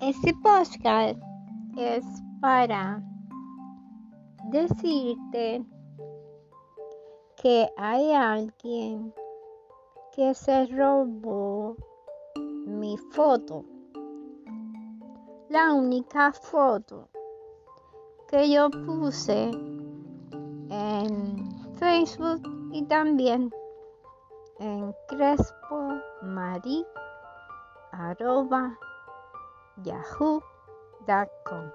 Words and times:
Este 0.00 0.34
podcast 0.42 1.18
es 1.76 2.04
para 2.40 3.02
decirte 4.50 5.64
que 7.36 7.68
hay 7.76 8.12
alguien 8.12 9.14
que 10.14 10.34
se 10.34 10.66
robó 10.66 11.76
mi 12.66 12.96
foto. 13.12 13.64
La 15.48 15.72
única 15.72 16.32
foto 16.32 17.08
que 18.28 18.50
yo 18.50 18.70
puse 18.70 19.50
en 20.70 21.76
Facebook 21.76 22.42
y 22.72 22.82
también 22.84 23.52
en 24.58 24.94
Crespo 25.08 25.88
Marí 26.22 26.86
arroba 27.92 28.78
yahoo.com. 29.78 31.70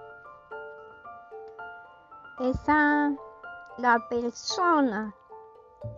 Esa 2.40 3.16
la 3.78 4.00
persona 4.10 5.14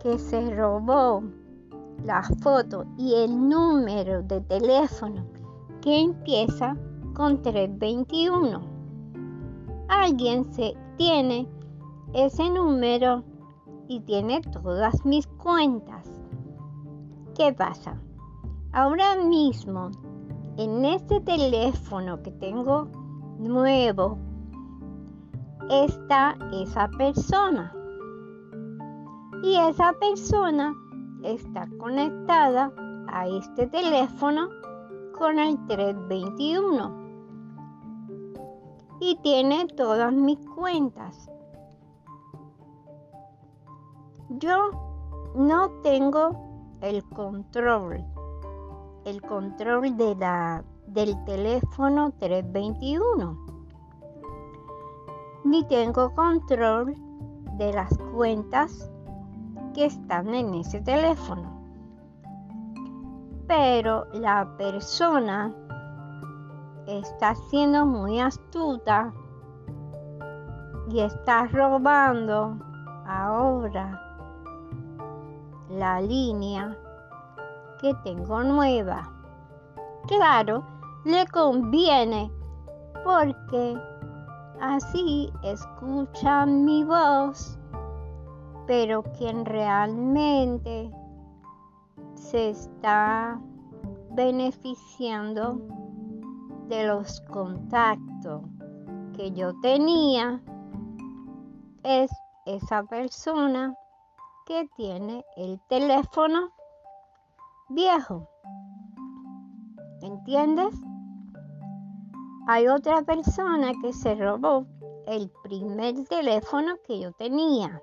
que 0.02 0.18
se 0.18 0.54
robó 0.54 1.22
la 2.04 2.22
foto 2.42 2.84
y 2.96 3.14
el 3.14 3.48
número 3.48 4.22
de 4.22 4.40
teléfono 4.42 5.24
que 5.80 6.00
empieza 6.00 6.76
con 7.14 7.42
321. 7.42 8.60
Alguien 9.88 10.52
se 10.52 10.74
tiene 10.96 11.48
ese 12.12 12.50
número 12.50 13.24
y 13.88 14.00
tiene 14.00 14.40
todas 14.40 15.04
mis 15.04 15.26
cuentas. 15.26 16.08
¿Qué 17.34 17.52
pasa? 17.52 18.00
Ahora 18.72 19.16
mismo 19.16 19.90
en 20.60 20.84
este 20.84 21.20
teléfono 21.22 22.22
que 22.22 22.30
tengo 22.32 22.86
nuevo 23.38 24.18
está 25.70 26.36
esa 26.52 26.86
persona. 26.98 27.74
Y 29.42 29.56
esa 29.56 29.94
persona 29.94 30.74
está 31.24 31.66
conectada 31.78 32.70
a 33.08 33.26
este 33.26 33.68
teléfono 33.68 34.50
con 35.18 35.38
el 35.38 35.56
321. 35.66 36.94
Y 39.00 39.16
tiene 39.22 39.66
todas 39.68 40.12
mis 40.12 40.38
cuentas. 40.56 41.30
Yo 44.28 44.72
no 45.34 45.70
tengo 45.82 46.76
el 46.82 47.02
control 47.04 48.04
el 49.04 49.22
control 49.22 49.96
de 49.96 50.14
la, 50.16 50.64
del 50.86 51.16
teléfono 51.24 52.12
321. 52.18 53.46
Ni 55.44 55.64
tengo 55.64 56.14
control 56.14 56.94
de 57.56 57.72
las 57.72 57.96
cuentas 58.14 58.90
que 59.74 59.86
están 59.86 60.34
en 60.34 60.54
ese 60.54 60.80
teléfono. 60.80 61.60
Pero 63.46 64.06
la 64.12 64.56
persona 64.56 65.52
está 66.86 67.34
siendo 67.34 67.86
muy 67.86 68.20
astuta 68.20 69.12
y 70.90 71.00
está 71.00 71.46
robando 71.46 72.58
ahora 73.06 74.00
la 75.68 76.00
línea 76.00 76.76
que 77.80 77.94
tengo 78.04 78.42
nueva. 78.42 79.10
Claro, 80.06 80.64
le 81.04 81.26
conviene 81.28 82.30
porque 83.04 83.80
así 84.60 85.32
escuchan 85.42 86.64
mi 86.64 86.84
voz, 86.84 87.58
pero 88.66 89.02
quien 89.18 89.44
realmente 89.44 90.90
se 92.14 92.50
está 92.50 93.40
beneficiando 94.10 95.60
de 96.68 96.86
los 96.86 97.20
contactos 97.22 98.42
que 99.16 99.32
yo 99.32 99.58
tenía 99.60 100.40
es 101.82 102.10
esa 102.46 102.82
persona 102.84 103.74
que 104.46 104.68
tiene 104.76 105.24
el 105.36 105.60
teléfono 105.68 106.52
viejo. 107.70 108.28
¿Entiendes? 110.02 110.74
Hay 112.46 112.68
otra 112.68 113.02
persona 113.02 113.72
que 113.82 113.92
se 113.92 114.14
robó 114.14 114.66
el 115.06 115.30
primer 115.42 116.04
teléfono 116.04 116.74
que 116.86 117.00
yo 117.00 117.12
tenía. 117.12 117.82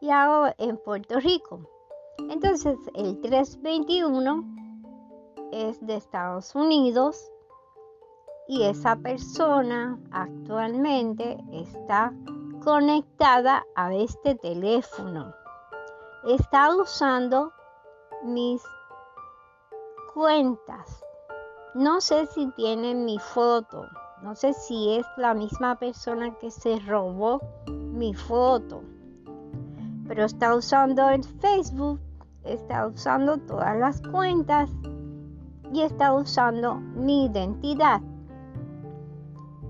Y 0.00 0.10
ahora 0.10 0.54
en 0.58 0.76
Puerto 0.78 1.20
Rico. 1.20 1.60
Entonces 2.28 2.78
el 2.94 3.20
321 3.20 4.44
es 5.52 5.84
de 5.84 5.96
Estados 5.96 6.54
Unidos 6.54 7.30
y 8.46 8.64
esa 8.64 8.96
persona 8.96 9.98
actualmente 10.10 11.38
está 11.52 12.12
conectada 12.62 13.64
a 13.74 13.94
este 13.94 14.34
teléfono. 14.34 15.32
Está 16.24 16.74
usando 16.74 17.52
mis 18.24 18.62
cuentas. 20.14 21.04
No 21.74 22.00
sé 22.00 22.26
si 22.26 22.50
tiene 22.52 22.94
mi 22.94 23.18
foto. 23.18 23.86
No 24.22 24.34
sé 24.34 24.52
si 24.52 24.96
es 24.96 25.06
la 25.16 25.34
misma 25.34 25.76
persona 25.76 26.34
que 26.38 26.50
se 26.50 26.78
robó 26.80 27.40
mi 27.68 28.12
foto. 28.12 28.82
Pero 30.06 30.24
está 30.24 30.54
usando 30.54 31.08
el 31.08 31.24
Facebook, 31.24 32.00
está 32.44 32.86
usando 32.86 33.38
todas 33.38 33.76
las 33.78 34.02
cuentas 34.02 34.70
y 35.72 35.82
está 35.82 36.12
usando 36.12 36.74
mi 36.74 37.26
identidad. 37.26 38.02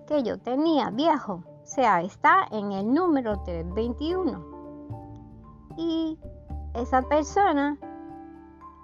que 0.06 0.22
yo 0.24 0.38
tenía 0.40 0.90
viejo. 0.90 1.42
O 1.46 1.66
sea, 1.66 2.02
está 2.02 2.46
en 2.50 2.70
el 2.70 2.92
número 2.92 3.38
321. 3.44 4.44
Y 5.78 6.18
esa 6.74 7.00
persona 7.00 7.78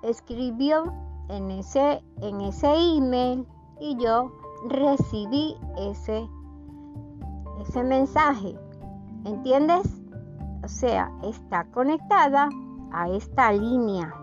escribió 0.03 0.93
en 1.29 1.51
ese, 1.51 2.03
en 2.21 2.41
ese 2.41 2.73
email 2.97 3.47
y 3.79 3.97
yo 3.97 4.33
recibí 4.69 5.57
ese, 5.77 6.29
ese 7.61 7.83
mensaje. 7.85 8.59
¿Entiendes? 9.25 10.01
O 10.65 10.69
sea, 10.69 11.11
está 11.23 11.65
conectada 11.71 12.49
a 12.93 13.09
esta 13.09 13.53
línea. 13.53 14.15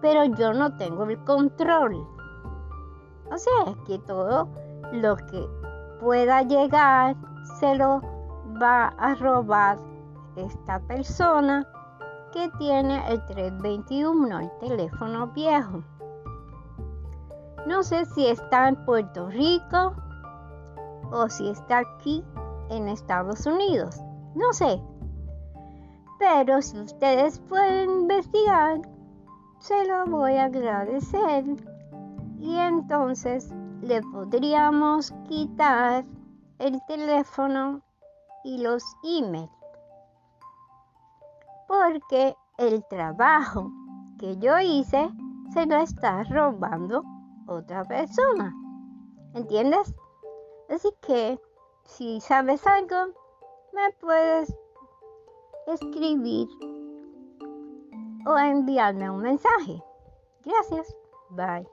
Pero 0.00 0.24
yo 0.24 0.52
no 0.52 0.76
tengo 0.76 1.04
el 1.04 1.18
control. 1.24 2.06
O 3.30 3.36
sea, 3.36 3.74
que 3.86 3.98
todo 3.98 4.48
lo 4.92 5.16
que 5.16 5.46
pueda 6.00 6.42
llegar 6.42 7.16
se 7.58 7.74
lo 7.74 8.00
va 8.60 8.88
a 8.98 9.14
robar 9.14 9.78
esta 10.36 10.80
persona 10.80 11.66
que 12.32 12.50
tiene 12.58 13.06
el 13.10 13.24
321, 13.26 14.40
el 14.40 14.50
teléfono 14.58 15.28
viejo. 15.28 15.82
No 17.66 17.82
sé 17.82 18.04
si 18.06 18.26
está 18.26 18.68
en 18.68 18.76
Puerto 18.84 19.28
Rico 19.28 19.94
o 21.10 21.28
si 21.28 21.48
está 21.48 21.78
aquí 21.78 22.24
en 22.70 22.88
Estados 22.88 23.46
Unidos. 23.46 24.00
No 24.34 24.52
sé. 24.52 24.80
Pero 26.18 26.62
si 26.62 26.78
ustedes 26.78 27.38
pueden 27.40 28.02
investigar, 28.02 28.80
se 29.58 29.86
lo 29.86 30.06
voy 30.06 30.36
a 30.36 30.44
agradecer. 30.44 31.44
Y 32.40 32.56
entonces 32.56 33.52
le 33.82 34.00
podríamos 34.02 35.12
quitar 35.28 36.04
el 36.58 36.80
teléfono 36.86 37.82
y 38.44 38.58
los 38.58 38.82
emails 39.02 39.57
porque 41.68 42.34
el 42.56 42.84
trabajo 42.88 43.70
que 44.18 44.36
yo 44.38 44.58
hice 44.58 45.08
se 45.54 45.66
lo 45.66 45.76
está 45.76 46.24
robando 46.24 47.04
otra 47.46 47.84
persona. 47.84 48.52
¿Entiendes? 49.34 49.94
Así 50.68 50.90
que 51.00 51.38
si 51.84 52.20
sabes 52.20 52.66
algo, 52.66 53.14
me 53.72 53.92
puedes 54.00 54.52
escribir 55.66 56.48
o 58.26 58.36
enviarme 58.36 59.08
un 59.08 59.20
mensaje. 59.20 59.82
Gracias. 60.44 60.94
Bye. 61.30 61.68